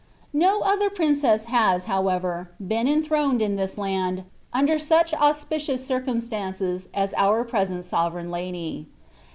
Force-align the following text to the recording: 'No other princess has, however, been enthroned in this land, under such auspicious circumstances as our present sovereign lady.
'No 0.33 0.61
other 0.61 0.89
princess 0.89 1.45
has, 1.45 1.85
however, 1.85 2.49
been 2.59 2.87
enthroned 2.87 3.39
in 3.39 3.55
this 3.55 3.77
land, 3.77 4.23
under 4.51 4.79
such 4.79 5.13
auspicious 5.13 5.85
circumstances 5.85 6.89
as 6.91 7.13
our 7.19 7.43
present 7.43 7.85
sovereign 7.85 8.31
lady. 8.31 8.87